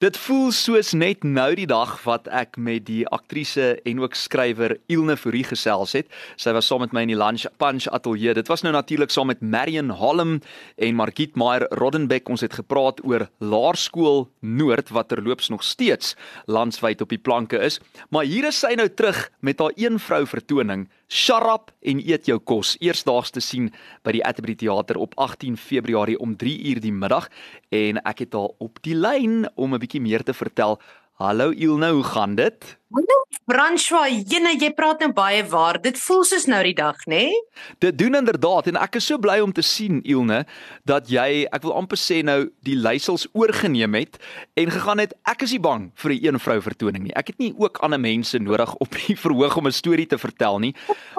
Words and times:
Dit 0.00 0.16
voel 0.16 0.46
soos 0.56 0.94
net 0.96 1.26
nou 1.28 1.50
die 1.58 1.66
dag 1.68 1.90
wat 2.06 2.24
ek 2.32 2.54
met 2.56 2.86
die 2.86 3.02
aktrise 3.12 3.74
en 3.84 3.98
ook 4.00 4.14
skrywer 4.16 4.72
Ilne 4.88 5.12
Fourie 5.20 5.42
gesels 5.44 5.92
het. 5.92 6.06
Sy 6.40 6.54
was 6.56 6.70
saam 6.70 6.80
met 6.80 6.94
my 6.96 7.02
in 7.04 7.10
die 7.12 7.18
Lunch 7.20 7.44
Punch 7.60 7.84
Atelier. 7.92 8.32
Dit 8.32 8.48
was 8.48 8.64
nou 8.64 8.72
natuurlik 8.72 9.12
saam 9.12 9.28
met 9.28 9.42
Marion 9.44 9.92
Holm 10.00 10.38
en 10.80 10.96
Margit 10.96 11.36
Meyer 11.36 11.66
Roddenbeck. 11.76 12.32
Ons 12.32 12.46
het 12.46 12.56
gepraat 12.56 13.04
oor 13.04 13.26
Laerskool 13.44 14.24
Noord 14.40 14.88
wat 14.88 15.12
terloops 15.12 15.52
nog 15.52 15.60
steeds 15.68 16.14
landwyd 16.48 17.04
op 17.04 17.12
die 17.12 17.20
planke 17.20 17.60
is. 17.60 17.76
Maar 18.08 18.24
hier 18.24 18.48
is 18.48 18.62
sy 18.64 18.72
nou 18.80 18.88
terug 18.88 19.26
met 19.44 19.60
haar 19.60 19.76
een 19.76 20.00
vrou 20.00 20.22
vertoning 20.24 20.88
Sharap 21.10 21.72
en 21.82 21.98
eet 22.06 22.28
jou 22.30 22.36
kos. 22.38 22.76
Eersdaags 22.78 23.32
te 23.34 23.40
sien 23.42 23.72
by 24.06 24.12
die 24.14 24.22
Atterbury 24.22 24.54
Theater 24.54 25.00
op 25.02 25.16
18 25.18 25.56
Februarie 25.58 26.14
om 26.22 26.36
3 26.38 26.52
uur 26.70 26.80
die 26.84 26.92
middag 26.94 27.26
en 27.74 27.98
ek 28.06 28.22
het 28.22 28.36
haar 28.38 28.54
op 28.62 28.78
die 28.86 28.94
lyn 28.94 29.48
om 29.56 29.74
'n 29.74 29.82
bietjie 29.82 30.00
meer 30.00 30.22
te 30.22 30.32
vertel. 30.32 30.78
Hallo 31.20 31.50
Ilne, 31.50 31.90
hoe 31.92 32.04
gaan 32.04 32.34
dit? 32.34 32.78
Hallo 32.88 33.16
François, 33.44 34.08
jene, 34.08 34.54
jy 34.56 34.70
praat 34.72 35.02
nou 35.04 35.10
baie 35.12 35.42
waar. 35.52 35.76
Dit 35.84 35.98
voel 36.00 36.22
soos 36.24 36.46
nou 36.48 36.62
die 36.64 36.72
dag, 36.78 36.96
nê? 37.04 37.26
Nee? 37.26 37.40
Dit 37.84 37.98
doen 38.00 38.16
inderdaad 38.16 38.70
en 38.70 38.78
ek 38.80 38.96
is 38.96 39.10
so 39.10 39.20
bly 39.20 39.36
om 39.44 39.52
te 39.52 39.60
sien 39.60 39.98
Ilne 40.00 40.46
dat 40.88 41.10
jy, 41.12 41.44
ek 41.52 41.66
wil 41.66 41.76
amper 41.76 42.00
sê 42.00 42.22
nou 42.24 42.38
die 42.64 42.78
leiersels 42.78 43.26
oorgeneem 43.36 43.98
het 44.00 44.16
en 44.56 44.72
gegaan 44.72 45.04
het. 45.04 45.12
Ek 45.28 45.44
is 45.44 45.52
nie 45.52 45.60
bang 45.60 45.90
vir 45.92 46.14
'n 46.14 46.24
een 46.24 46.40
vrou 46.40 46.56
vertoning 46.70 47.04
nie. 47.04 47.12
Ek 47.12 47.34
het 47.34 47.38
nie 47.38 47.52
ook 47.52 47.84
ander 47.84 48.00
mense 48.00 48.40
nodig 48.40 48.74
op 48.80 48.88
die 48.88 49.16
verhoog 49.24 49.56
om 49.60 49.66
'n 49.66 49.76
storie 49.76 50.06
te 50.06 50.16
vertel 50.16 50.58
nie. 50.58 50.74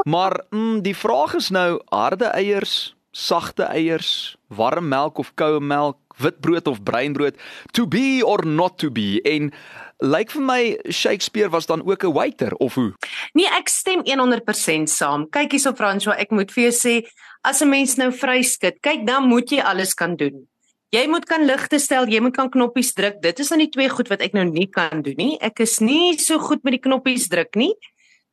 Maar 0.09 0.33
mm, 0.49 0.81
die 0.81 0.97
vraag 0.97 1.35
is 1.35 1.51
nou 1.51 1.79
harde 1.93 2.33
eiers, 2.33 2.95
sagte 3.11 3.69
eiers, 3.69 4.35
warm 4.47 4.87
melk 4.87 5.19
of 5.19 5.35
koue 5.35 5.59
melk, 5.59 5.97
witbrood 6.17 6.67
of 6.67 6.83
breinbrood, 6.83 7.35
to 7.71 7.87
be 7.87 8.21
or 8.25 8.45
not 8.45 8.77
to 8.77 8.89
be 8.89 9.21
en 9.21 9.51
lyk 10.01 10.31
vir 10.33 10.41
my 10.41 10.61
Shakespeare 10.89 11.49
was 11.49 11.65
dan 11.65 11.85
ook 11.85 12.03
'n 12.03 12.13
waiter 12.13 12.55
of 12.55 12.73
hoe? 12.73 12.93
Nee, 13.33 13.47
ek 13.47 13.69
stem 13.69 14.01
100% 14.03 14.89
saam. 14.89 15.29
Kyk 15.29 15.51
hierso 15.51 15.73
François, 15.73 16.17
ek 16.17 16.31
moet 16.31 16.51
vir 16.51 16.63
jou 16.63 16.73
sê 16.73 17.07
as 17.43 17.61
'n 17.61 17.69
mens 17.69 17.95
nou 17.95 18.11
vryskit, 18.11 18.81
kyk 18.81 19.05
dan 19.05 19.27
moet 19.27 19.49
jy 19.49 19.61
alles 19.61 19.93
kan 19.93 20.15
doen. 20.15 20.47
Jy 20.89 21.07
moet 21.07 21.25
kan 21.25 21.45
ligte 21.45 21.79
stel, 21.79 22.07
jy 22.07 22.19
moet 22.19 22.35
kan 22.35 22.49
knoppies 22.49 22.93
druk. 22.93 23.21
Dit 23.21 23.39
is 23.39 23.47
dan 23.47 23.59
die 23.59 23.69
twee 23.69 23.89
goed 23.89 24.09
wat 24.09 24.21
ek 24.21 24.33
nou 24.33 24.43
nie 24.43 24.67
kan 24.67 25.01
doen 25.01 25.15
nie. 25.15 25.37
Ek 25.39 25.59
is 25.59 25.79
nie 25.79 26.17
so 26.19 26.37
goed 26.39 26.63
met 26.63 26.73
die 26.73 26.89
knoppies 26.89 27.27
druk 27.27 27.55
nie. 27.55 27.73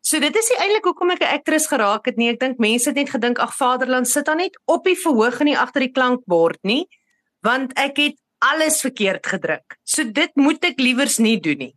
So 0.00 0.18
dit 0.18 0.36
is 0.36 0.50
eintlik 0.58 0.84
hoekom 0.84 1.10
ek 1.10 1.22
'n 1.22 1.34
aktris 1.38 1.66
geraak 1.66 2.06
het 2.06 2.16
nie. 2.16 2.30
Ek 2.30 2.40
dink 2.40 2.58
mense 2.58 2.88
het 2.88 2.96
net 2.96 3.10
gedink 3.10 3.38
ag 3.38 3.54
Vaderland 3.54 4.08
sit 4.08 4.24
dan 4.24 4.38
net 4.38 4.58
op 4.66 4.84
die 4.84 4.96
verhoog 4.96 5.40
en 5.40 5.46
nie 5.46 5.58
agter 5.58 5.80
die 5.80 5.92
klankbord 5.92 6.58
nie, 6.62 6.88
want 7.42 7.72
ek 7.76 7.96
het 7.96 8.16
alles 8.38 8.80
verkeerd 8.80 9.26
gedruk. 9.26 9.78
So 9.84 10.04
dit 10.04 10.30
moet 10.36 10.64
ek 10.64 10.80
liewers 10.80 11.18
nie 11.18 11.38
doen 11.40 11.58
nie. 11.58 11.74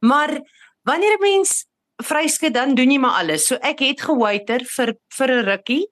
Maar 0.00 0.40
wanneer 0.82 1.18
'n 1.18 1.22
mens 1.22 1.66
vryskut 2.02 2.54
dan 2.54 2.74
doen 2.74 2.90
jy 2.90 2.98
maar 2.98 3.20
alles. 3.22 3.46
So 3.46 3.56
ek 3.60 3.80
het 3.80 4.00
gewaiter 4.00 4.64
vir 4.64 4.94
vir 5.16 5.28
'n 5.30 5.44
rukkie, 5.44 5.86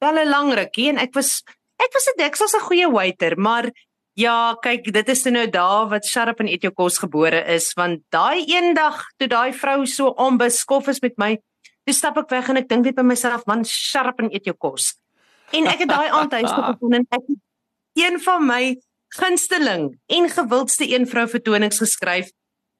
wel 0.00 0.18
'n 0.18 0.28
lang 0.28 0.52
rukkie 0.54 0.88
en 0.88 0.98
ek 0.98 1.14
was 1.14 1.42
ek 1.78 1.92
was 1.92 2.08
'n 2.08 2.18
dikwels 2.18 2.54
'n 2.54 2.66
goeie 2.68 2.90
waiter, 2.90 3.38
maar 3.38 3.70
ja, 4.14 4.56
kyk, 4.60 4.92
dit 4.92 5.08
is 5.08 5.22
nou 5.24 5.46
daar 5.50 5.88
wat 5.88 6.06
Sharp 6.06 6.40
en 6.40 6.48
Etiokos 6.48 6.98
gebore 6.98 7.44
is, 7.54 7.72
want 7.78 8.02
daai 8.10 8.44
eendag 8.46 9.04
toe 9.16 9.28
daai 9.28 9.52
vrou 9.52 9.86
so 9.86 10.08
onbeskof 10.08 10.88
is 10.88 11.00
met 11.00 11.14
my, 11.16 11.38
toe 11.84 11.94
stap 11.94 12.18
ek 12.18 12.30
weg 12.30 12.48
en 12.48 12.56
ek 12.56 12.68
dink 12.68 12.84
net 12.84 12.96
by 12.96 13.02
myself, 13.02 13.46
man, 13.46 13.64
Sharp 13.64 14.18
en 14.18 14.30
Etiokos. 14.30 14.96
En 15.52 15.66
ek 15.66 15.78
het 15.78 15.88
daai 15.88 16.10
aand 16.10 16.32
huis 16.32 16.50
toe 16.50 16.64
gekom 16.72 16.98
en 16.98 17.06
ek 17.10 17.30
een 17.98 18.18
van 18.20 18.46
my 18.46 18.62
gunsteling 19.16 19.92
en 20.06 20.28
gewildste 20.30 20.88
een 20.88 21.06
vrou 21.08 21.28
vertonings 21.28 21.80
geskryf 21.80 22.32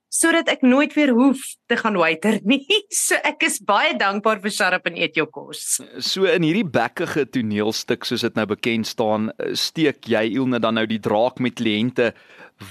sodat 0.09 0.49
ek 0.49 0.63
nooit 0.65 0.95
weer 0.97 1.13
hoef 1.13 1.41
te 1.69 1.77
gaan 1.77 1.99
waiter 2.01 2.39
nie. 2.49 2.65
So 2.99 3.19
ek 3.27 3.45
is 3.47 3.59
baie 3.65 3.93
dankbaar 3.99 4.41
vir 4.43 4.53
Sharp 4.53 4.89
en 4.89 4.97
eet 4.97 5.19
jou 5.21 5.27
kos. 5.31 5.79
So 6.01 6.29
in 6.29 6.47
hierdie 6.47 6.65
bekkige 6.65 7.27
toneelstuk 7.29 8.09
soos 8.09 8.25
dit 8.25 8.39
nou 8.39 8.47
bekend 8.49 8.89
staan, 8.89 9.29
steek 9.53 10.09
jy 10.09 10.25
Ilne 10.41 10.61
dan 10.63 10.79
nou 10.81 10.87
die 10.89 11.01
draak 11.03 11.43
met 11.45 11.59
kliënte 11.61 12.13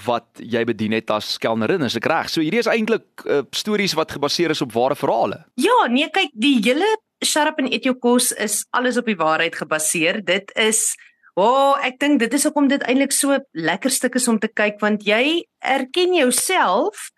wat 0.04 0.42
jy 0.42 0.64
bedien 0.68 0.92
het 0.92 1.08
as 1.14 1.36
kelnerin, 1.40 1.86
is 1.86 1.96
ek 1.96 2.08
reg? 2.10 2.28
So 2.28 2.44
hierdie 2.44 2.60
is 2.60 2.68
eintlik 2.68 3.24
uh, 3.24 3.40
stories 3.56 3.94
wat 3.96 4.12
gebaseer 4.18 4.52
is 4.52 4.60
op 4.64 4.74
ware 4.74 4.98
verhale. 4.98 5.44
Ja, 5.56 5.86
nee, 5.88 6.10
kyk, 6.12 6.34
die 6.36 6.58
hele 6.60 6.88
Sharp 7.24 7.62
en 7.62 7.70
eet 7.70 7.86
jou 7.88 7.96
kos 7.98 8.30
is 8.36 8.60
alles 8.76 8.98
op 9.00 9.08
die 9.08 9.16
waarheid 9.18 9.56
gebaseer. 9.58 10.20
Dit 10.26 10.52
is 10.58 10.92
O, 11.38 11.44
oh, 11.46 11.74
ek 11.86 12.00
dink 12.02 12.18
dit 12.18 12.32
is 12.34 12.42
hoekom 12.48 12.66
dit 12.66 12.82
eintlik 12.90 13.12
so 13.14 13.36
lekker 13.54 13.92
stuk 13.94 14.16
is 14.18 14.26
om 14.26 14.40
te 14.42 14.48
kyk 14.50 14.80
want 14.82 15.04
jy 15.06 15.44
erken 15.62 16.16
jouself 16.16 17.12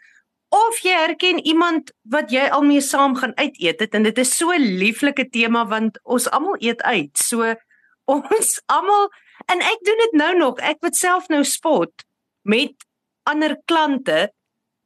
of 0.52 0.80
jy 0.84 0.92
erken 1.06 1.38
iemand 1.48 1.94
wat 2.12 2.34
jy 2.34 2.42
al 2.52 2.66
mee 2.66 2.82
saam 2.84 3.14
gaan 3.16 3.32
uit 3.38 3.56
eet 3.64 3.80
het 3.80 3.96
en 3.96 4.04
dit 4.04 4.20
is 4.20 4.34
so 4.36 4.52
'n 4.52 4.76
lieflike 4.82 5.24
tema 5.32 5.64
want 5.64 5.96
ons 6.04 6.28
almal 6.36 6.60
eet 6.60 6.82
uit. 6.82 7.16
So 7.16 7.54
ons 8.16 8.50
almal 8.68 9.08
en 9.48 9.64
ek 9.64 9.80
doen 9.88 10.04
dit 10.04 10.12
nou 10.20 10.32
nog. 10.36 10.60
Ek 10.60 10.84
wat 10.84 11.00
self 11.00 11.32
nou 11.32 11.40
spot 11.44 12.04
met 12.44 12.76
ander 13.24 13.56
klante 13.64 14.28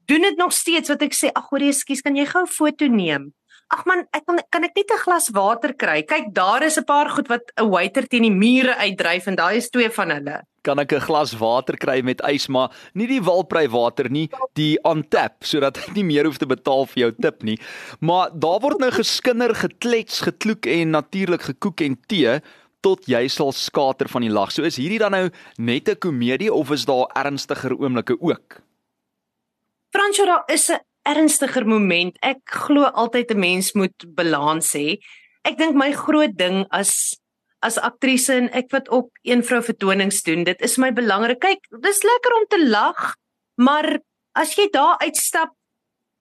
doen 0.06 0.22
dit 0.22 0.36
nog 0.36 0.52
steeds 0.52 0.88
wat 0.88 1.02
ek 1.02 1.14
sê 1.14 1.34
ag 1.34 1.50
hoor 1.50 1.64
ekskuus 1.64 2.06
kan 2.06 2.14
jy 2.14 2.26
gou 2.26 2.46
'n 2.46 2.54
foto 2.60 2.86
neem? 2.86 3.34
Ag 3.74 3.82
man, 3.90 4.04
ek 4.14 4.22
kan 4.28 4.38
kan 4.54 4.64
ek 4.68 4.76
net 4.76 4.90
'n 4.94 5.02
glas 5.02 5.26
water 5.34 5.72
kry? 5.74 6.02
Kyk, 6.06 6.30
daar 6.32 6.62
is 6.62 6.78
'n 6.78 6.84
paar 6.84 7.10
goed 7.10 7.28
wat 7.28 7.50
'n 7.58 7.70
waiter 7.70 8.06
teen 8.06 8.22
die 8.22 8.30
mure 8.30 8.74
uitdryf 8.76 9.26
en 9.26 9.34
daai 9.34 9.56
is 9.56 9.70
twee 9.70 9.90
van 9.90 10.10
hulle. 10.10 10.42
Kan 10.62 10.78
ek 10.78 10.92
'n 10.92 11.00
glas 11.00 11.34
water 11.34 11.76
kry 11.76 12.00
met 12.02 12.20
ys, 12.22 12.48
maar 12.48 12.70
nie 12.94 13.06
die 13.06 13.20
Walprey 13.20 13.68
water 13.68 14.08
nie, 14.08 14.30
die 14.54 14.78
on 14.84 15.02
tap 15.02 15.42
sodat 15.42 15.76
ek 15.78 15.94
nie 15.94 16.04
meer 16.04 16.24
hoef 16.24 16.38
te 16.38 16.46
betaal 16.46 16.86
vir 16.86 17.00
jou 17.02 17.12
tip 17.20 17.42
nie. 17.42 17.58
Maar 18.00 18.30
daar 18.30 18.60
word 18.60 18.78
nou 18.78 18.90
geskinder, 18.90 19.54
geklets, 19.54 20.20
gekloek 20.20 20.66
en 20.66 20.90
natuurlik 20.90 21.42
gekook 21.42 21.80
en 21.80 21.96
tee 22.06 22.40
tot 22.80 23.06
jy 23.06 23.28
sal 23.28 23.52
skater 23.52 24.08
van 24.08 24.22
die 24.22 24.30
lag. 24.30 24.52
So 24.52 24.62
is 24.62 24.76
hierdie 24.76 24.98
dan 24.98 25.12
nou 25.12 25.30
net 25.58 25.88
'n 25.88 25.98
komedie 25.98 26.52
of 26.52 26.70
is 26.70 26.84
daar 26.84 27.10
ernstiger 27.16 27.72
oomblikke 27.72 28.16
ook? 28.20 28.62
Fransjo, 29.90 30.26
daar 30.26 30.44
is 30.46 30.70
'n 30.70 30.78
ernstiger 31.04 31.66
moment. 31.69 32.16
Ek 32.22 32.41
glo 32.66 32.84
altyd 32.84 33.31
'n 33.34 33.38
mens 33.38 33.72
moet 33.75 33.98
balans 34.15 34.72
hê. 34.75 34.98
Ek 35.44 35.59
dink 35.59 35.75
my 35.75 35.92
groot 35.92 36.37
ding 36.37 36.66
as 36.70 37.15
as 37.65 37.78
aktrise 37.78 38.32
en 38.34 38.50
ek 38.53 38.70
wat 38.72 38.91
ook 38.92 39.09
een 39.25 39.43
vrou 39.43 39.62
vertonings 39.64 40.22
doen, 40.22 40.44
dit 40.44 40.60
is 40.60 40.76
my 40.76 40.91
belangrik. 40.93 41.41
Kyk, 41.41 41.64
dis 41.81 42.03
lekker 42.04 42.34
om 42.37 42.47
te 42.48 42.60
lag, 42.69 43.14
maar 43.56 43.98
as 44.37 44.53
jy 44.59 44.69
daar 44.72 44.98
uitstap, 45.00 45.54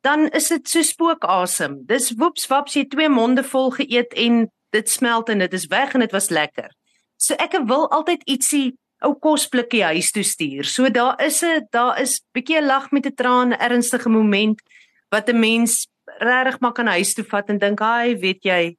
dan 0.04 0.30
is 0.32 0.48
dit 0.48 0.70
so 0.70 0.82
spookasem. 0.82 1.82
Dis 1.88 2.12
woeps 2.20 2.48
waps 2.48 2.78
jy 2.78 2.86
twee 2.92 3.10
monde 3.10 3.44
vol 3.44 3.72
geëet 3.76 4.14
en 4.14 4.48
dit 4.76 4.90
smelt 4.90 5.30
en 5.30 5.44
dit 5.44 5.54
is 5.54 5.68
weg 5.72 5.94
en 5.94 6.04
dit 6.04 6.16
was 6.16 6.30
lekker. 6.30 6.72
So 7.18 7.36
ek 7.40 7.56
wil 7.68 7.90
altyd 7.92 8.24
ietsie 8.28 8.74
ou 9.04 9.14
kosblikkie 9.20 9.84
huis 9.84 10.12
toe 10.12 10.24
stuur. 10.24 10.66
So 10.66 10.90
daar 10.90 11.20
is 11.22 11.44
'n 11.44 11.68
daar 11.72 12.00
is 12.02 12.22
bietjie 12.34 12.62
'n 12.62 12.66
lag 12.66 12.92
met 12.92 13.06
'n 13.06 13.16
traan, 13.16 13.50
'n 13.50 13.60
ernstige 13.60 14.10
moment 14.10 14.62
wat 15.10 15.30
'n 15.30 15.40
mens 15.40 15.88
regtig 16.20 16.60
maar 16.60 16.74
kan 16.74 16.88
huis 16.88 17.14
toe 17.14 17.24
vat 17.24 17.50
en 17.50 17.58
dink, 17.58 17.80
"Haai, 17.80 18.16
weet 18.16 18.44
jy, 18.44 18.78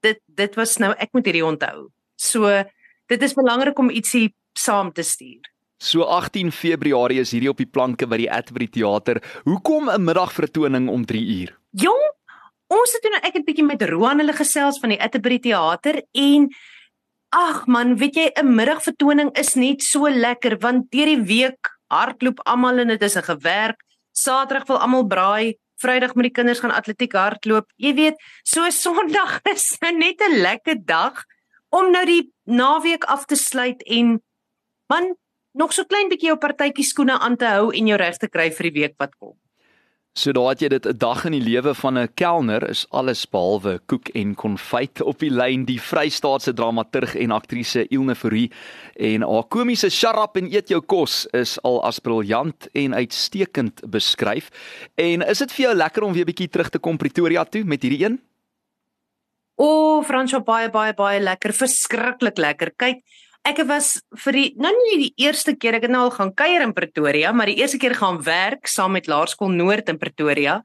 dit 0.00 0.18
dit 0.26 0.54
was 0.54 0.78
nou 0.78 0.92
ek 0.98 1.12
moet 1.12 1.24
hierdie 1.24 1.46
onthou." 1.46 1.90
So 2.16 2.64
dit 3.06 3.22
is 3.22 3.34
belangrik 3.34 3.78
om 3.78 3.90
ietsie 3.90 4.34
saam 4.54 4.92
te 4.92 5.02
stuur. 5.02 5.40
So 5.82 6.02
18 6.02 6.52
Februarie 6.52 7.20
is 7.20 7.32
hierdie 7.32 7.50
op 7.50 7.58
die 7.58 7.66
planke 7.66 8.06
by 8.06 8.16
die 8.16 8.30
Atterbury 8.30 8.68
Theater. 8.70 9.22
Hoekom 9.44 9.90
'n 9.90 10.04
middagvertoning 10.04 10.88
om 10.88 11.04
3 11.04 11.26
uur? 11.40 11.58
Jong, 11.70 12.02
ons 12.68 12.92
het 12.92 13.02
nou 13.02 13.20
ek 13.22 13.34
het 13.34 13.44
bietjie 13.44 13.64
met 13.64 13.82
Roan 13.82 14.18
hulle 14.18 14.32
gesels 14.32 14.78
van 14.78 14.90
die 14.90 15.00
Atterbury 15.00 15.38
Theater 15.38 16.02
en 16.12 16.48
Ag 17.32 17.64
man, 17.66 17.96
weet 17.96 18.16
jy 18.16 18.26
'n 18.36 18.54
middagvertoning 18.54 19.30
is 19.40 19.54
net 19.56 19.80
so 19.82 20.04
lekker 20.04 20.58
want 20.60 20.90
deur 20.92 21.08
die 21.08 21.24
week 21.24 21.70
hardloop 21.88 22.42
almal 22.44 22.78
en 22.78 22.88
dit 22.88 23.02
is 23.02 23.16
'n 23.16 23.24
gewerk. 23.24 23.80
Saterdag 24.12 24.66
wil 24.68 24.78
almal 24.78 25.06
braai, 25.06 25.56
Vrydag 25.80 26.14
moet 26.14 26.28
die 26.28 26.36
kinders 26.36 26.60
gaan 26.60 26.70
atletiek 26.70 27.12
hardloop. 27.12 27.66
Jy 27.76 27.94
weet, 27.94 28.16
so 28.44 28.68
Sondag 28.82 29.40
is 29.48 29.78
nou 29.80 29.92
net 29.96 30.20
'n 30.20 30.42
lekker 30.42 30.84
dag 30.84 31.24
om 31.70 31.90
nou 31.90 32.04
die 32.04 32.30
naweek 32.44 33.04
af 33.04 33.24
te 33.24 33.36
sluit 33.36 33.82
en 33.82 34.20
man 34.88 35.16
nog 35.52 35.72
so 35.72 35.84
klein 35.84 36.08
bietjie 36.08 36.28
jou 36.28 36.36
partytjie 36.36 36.84
skoene 36.84 37.18
aan 37.18 37.36
te 37.36 37.46
hou 37.46 37.72
en 37.72 37.86
jou 37.86 37.96
reg 37.96 38.16
te 38.18 38.28
kry 38.28 38.50
vir 38.50 38.70
die 38.70 38.80
week 38.80 38.94
wat 38.98 39.16
kom. 39.16 39.41
So 40.12 40.28
daat 40.36 40.60
jy 40.60 40.68
dit 40.68 40.86
'n 40.86 40.98
dag 41.00 41.24
in 41.24 41.32
die 41.32 41.40
lewe 41.40 41.72
van 41.74 41.98
'n 41.98 42.08
kelner 42.14 42.68
is 42.68 42.84
alles 42.90 43.24
behalwe 43.24 43.80
koek 43.86 44.08
en 44.08 44.34
konfyt 44.34 45.00
op 45.00 45.18
die 45.18 45.30
lyn 45.30 45.64
die 45.64 45.80
Vrystaatse 45.80 46.52
dramaturg 46.52 47.16
en 47.16 47.30
aktrise 47.30 47.86
Ilne 47.88 48.14
Fourie 48.14 48.50
en 48.96 49.22
haar 49.22 49.48
komiese 49.48 49.88
Sharap 49.88 50.36
en 50.36 50.52
eet 50.52 50.68
jou 50.68 50.80
kos 50.80 51.26
is 51.32 51.58
al 51.62 51.82
as 51.82 51.98
briljant 51.98 52.68
en 52.74 52.94
uitstekend 52.94 53.80
beskryf. 53.90 54.50
En 54.96 55.22
is 55.22 55.38
dit 55.38 55.52
vir 55.52 55.64
jou 55.64 55.74
lekker 55.74 56.02
om 56.02 56.12
weer 56.12 56.26
bietjie 56.26 56.48
terug 56.48 56.68
te 56.68 56.78
kom 56.78 56.98
Pretoria 56.98 57.44
toe 57.44 57.64
met 57.64 57.82
hierdie 57.82 58.04
een? 58.04 58.20
O, 59.56 59.64
oh, 59.64 60.04
Fransjo 60.04 60.40
baie 60.40 60.68
baie 60.70 60.92
baie 60.92 61.20
lekker, 61.20 61.52
verskriklik 61.52 62.38
lekker. 62.38 62.70
Kyk, 62.76 63.00
Ek 63.42 63.58
was 63.66 63.96
vir 64.22 64.36
die 64.38 64.48
nou 64.62 64.70
nie 64.70 64.98
die 65.00 65.24
eerste 65.24 65.56
keer 65.58 65.74
ek 65.74 65.88
het 65.88 65.90
nou 65.90 66.04
al 66.04 66.12
gaan 66.14 66.30
kuier 66.38 66.62
in 66.62 66.74
Pretoria, 66.76 67.32
maar 67.34 67.50
die 67.50 67.58
eerste 67.58 67.80
keer 67.82 67.96
gaan 67.98 68.20
werk 68.22 68.70
saam 68.70 68.94
met 68.94 69.10
Laerskool 69.10 69.50
Noord 69.50 69.90
in 69.90 69.98
Pretoria 69.98 70.60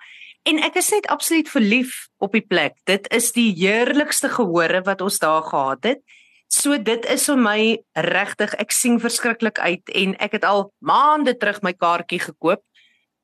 en 0.48 0.62
ek 0.64 0.78
is 0.80 0.92
net 0.94 1.10
absoluut 1.12 1.50
verlief 1.50 2.06
op 2.24 2.38
die 2.38 2.46
plek. 2.46 2.78
Dit 2.86 3.10
is 3.14 3.32
die 3.34 3.50
heerlikste 3.58 4.30
gehore 4.30 4.84
wat 4.86 5.02
ons 5.02 5.18
daar 5.20 5.42
gehad 5.50 5.90
het. 5.90 6.06
So 6.54 6.78
dit 6.78 7.10
is 7.10 7.26
vir 7.28 7.42
my 7.42 7.60
regtig 8.06 8.54
ek 8.62 8.72
sien 8.72 9.02
verskriklik 9.02 9.58
uit 9.58 9.90
en 9.98 10.14
ek 10.22 10.38
het 10.38 10.46
al 10.46 10.70
maande 10.78 11.34
terug 11.34 11.64
my 11.66 11.74
kaartjie 11.74 12.22
gekoop 12.30 12.62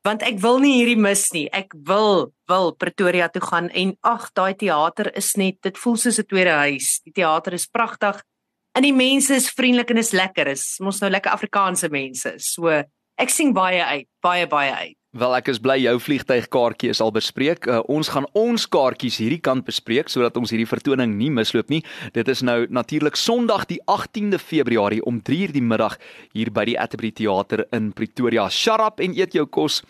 want 0.03 0.25
ek 0.27 0.41
wil 0.43 0.57
nie 0.59 0.73
hierdie 0.81 0.99
mis 0.99 1.29
nie. 1.31 1.45
Ek 1.53 1.71
wil 1.87 2.33
wil 2.49 2.73
Pretoria 2.75 3.29
toe 3.31 3.45
gaan 3.45 3.69
en 3.69 3.93
ag 4.01 4.31
daai 4.35 4.57
teater 4.57 5.13
is 5.15 5.35
net 5.39 5.61
dit 5.63 5.77
voel 5.77 5.95
soos 5.95 6.19
'n 6.19 6.27
tweede 6.27 6.57
huis. 6.67 6.99
Die 7.05 7.13
teater 7.13 7.53
is 7.53 7.69
pragtig 7.69 8.19
en 8.73 8.85
die 8.85 8.95
mense 8.95 9.35
is 9.37 9.51
vriendelik 9.53 9.93
en 9.93 10.01
is 10.01 10.13
lekker. 10.15 10.49
Is 10.53 10.65
mos 10.83 11.01
nou 11.03 11.11
lekker 11.13 11.33
Afrikaanse 11.33 11.89
mense. 11.93 12.35
So 12.41 12.71
ek 13.21 13.33
sien 13.33 13.53
baie 13.53 13.83
uit, 13.83 14.09
baie 14.23 14.47
baie 14.49 14.73
uit. 14.73 14.97
Wel 15.13 15.35
ek 15.37 15.51
is 15.51 15.59
bly 15.61 15.75
jou 15.77 15.91
vliegtuigkaartjie 16.01 16.89
is 16.89 16.99
al 17.05 17.11
bespreek. 17.13 17.67
Uh, 17.69 17.83
ons 17.85 18.07
gaan 18.09 18.25
ons 18.33 18.63
kaartjies 18.65 19.19
hierdie 19.21 19.43
kant 19.45 19.61
bespreek 19.67 20.07
sodat 20.09 20.39
ons 20.41 20.49
hierdie 20.49 20.65
vertoning 20.65 21.11
nie 21.19 21.29
misloop 21.29 21.69
nie. 21.69 21.83
Dit 22.15 22.31
is 22.33 22.41
nou 22.41 22.63
natuurlik 22.65 23.13
Sondag 23.21 23.67
die 23.69 23.77
18de 23.85 24.39
Februarie 24.41 25.03
om 25.05 25.19
3:00 25.21 25.53
die 25.53 25.61
middag 25.61 25.99
hier 26.33 26.49
by 26.49 26.65
die 26.65 26.79
Atterbury 26.81 27.11
Theater 27.13 27.67
in 27.71 27.91
Pretoria. 27.93 28.47
Shut 28.49 28.81
up 28.81 28.99
en 29.05 29.13
eet 29.13 29.37
jou 29.37 29.45
kos 29.45 29.83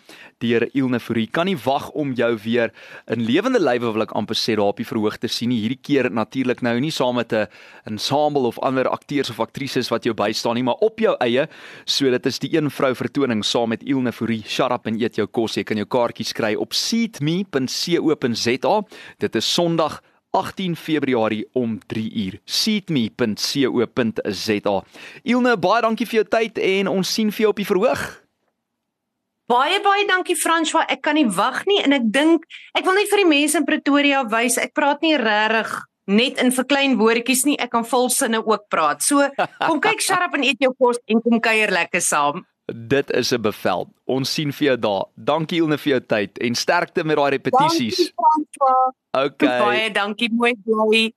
deur 0.44 0.68
Ilne 0.76 1.00
Fourie. 1.00 1.30
Kan 1.32 1.48
nie 1.48 1.56
wag 1.56 1.90
om 1.96 2.12
jou 2.18 2.32
weer 2.44 2.74
in 3.08 3.24
lewende 3.24 3.62
lywe 3.64 3.94
wil 3.96 4.04
ek 4.04 4.16
amper 4.18 4.36
sê 4.36 4.58
daar 4.60 4.74
op 4.74 4.82
die 4.82 4.88
verhoog 4.88 5.18
te 5.22 5.32
sien 5.32 5.54
nie. 5.54 5.62
Hierdie 5.64 5.80
keer 5.80 6.12
natuurlik 6.12 6.62
nou 6.66 6.76
nie 6.80 6.92
saam 6.92 7.16
met 7.16 7.32
'n 7.34 7.48
ensemble 7.86 8.48
of 8.48 8.60
ander 8.60 8.90
akteurs 8.90 9.30
of 9.30 9.40
aktrises 9.40 9.90
wat 9.90 10.04
jou 10.04 10.14
bystaan 10.14 10.56
nie, 10.56 10.64
maar 10.64 10.82
op 10.82 11.00
jou 11.00 11.16
eie. 11.20 11.48
So 11.86 12.10
dit 12.10 12.26
is 12.26 12.40
die 12.40 12.58
een 12.58 12.70
vrou 12.70 12.94
vertoning 12.94 13.44
saam 13.44 13.70
met 13.70 13.84
Ilne 13.84 14.12
Fourie. 14.12 14.44
Shut 14.44 14.72
up 14.72 14.86
en 14.88 15.00
eet 15.00 15.13
met 15.14 15.22
jou 15.22 15.30
kos. 15.30 15.54
Jy 15.60 15.66
kan 15.70 15.78
jou 15.78 15.86
kaartjies 15.86 16.34
kry 16.34 16.56
op 16.58 16.74
seatme.co.za. 16.74 18.76
Dit 19.22 19.36
is 19.38 19.54
Sondag 19.54 20.02
18 20.34 20.74
Februarie 20.76 21.46
om 21.54 21.80
3 21.88 22.12
uur. 22.26 22.40
seatme.co.za. 22.46 24.84
Ilne, 25.24 25.58
baie 25.58 25.82
dankie 25.86 26.08
vir 26.10 26.24
jou 26.24 26.26
tyd 26.26 26.58
en 26.58 26.88
ons 26.90 27.14
sien 27.14 27.32
vir 27.32 27.42
jou 27.46 27.50
op 27.54 27.62
die 27.62 27.70
verhoog. 27.70 28.22
Baie 29.52 29.82
baie 29.84 30.08
dankie 30.10 30.36
François. 30.40 30.86
Ek 30.90 31.02
kan 31.06 31.16
nie 31.20 31.30
wag 31.30 31.66
nie 31.70 31.84
en 31.84 31.94
ek 31.94 32.10
dink 32.10 32.46
ek 32.74 32.86
wil 32.88 32.96
net 32.98 33.10
vir 33.12 33.22
die 33.22 33.30
mense 33.30 33.58
in 33.60 33.66
Pretoria 33.68 34.24
wys 34.26 34.58
ek 34.58 34.74
praat 34.74 35.02
nie 35.06 35.18
regtig 35.20 35.70
net 36.10 36.42
in 36.42 36.52
verklein 36.52 36.98
woordjies 36.98 37.46
nie. 37.46 37.60
Ek 37.62 37.72
kan 37.76 37.86
volsinne 37.86 38.42
ook 38.42 38.66
praat. 38.72 39.04
So 39.04 39.30
kom 39.68 39.82
kyk 39.84 40.02
sharp 40.02 40.34
en 40.40 40.44
eet 40.48 40.64
jou 40.64 40.74
kos 40.80 40.98
en 41.06 41.22
kom 41.22 41.40
kuier 41.44 41.72
lekker 41.72 42.02
saam. 42.02 42.46
Dit 42.66 43.12
is 43.12 43.32
'n 43.32 43.42
bevel. 43.42 43.94
Ons 44.04 44.34
sien 44.34 44.54
vir 44.54 44.68
jou 44.68 44.80
daar. 44.80 45.06
Dankie 45.16 45.62
Ilne 45.62 45.78
vir 45.78 45.92
jou 45.92 46.02
tyd 46.06 46.38
en 46.38 46.56
sterkte 46.56 47.04
met 47.04 47.16
daai 47.16 47.30
repetisies. 47.30 47.98
Dankie 47.98 48.14
François. 48.16 48.94
Okay. 49.12 49.60
Baie 49.60 49.92
dankie 49.92 50.34
mooi 50.34 50.56
bly. 50.64 51.14